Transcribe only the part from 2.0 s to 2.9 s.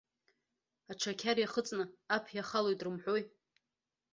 аԥ иахалоит